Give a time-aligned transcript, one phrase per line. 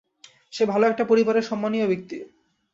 [0.53, 2.17] সে ভালো একটা পরিবারের সম্মানীয় ব্যক্তি।